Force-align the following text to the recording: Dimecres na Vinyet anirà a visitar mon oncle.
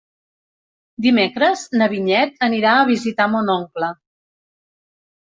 Dimecres 1.05 1.65
na 1.81 1.87
Vinyet 1.91 2.41
anirà 2.47 2.71
a 2.79 2.87
visitar 2.87 3.29
mon 3.35 3.53
oncle. 3.57 3.91